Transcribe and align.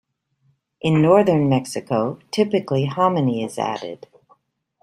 In 0.81 0.99
northern 1.03 1.47
Mexico, 1.47 2.17
typically 2.31 2.85
hominy 2.87 3.43
is 3.43 3.59
added. 3.59 4.07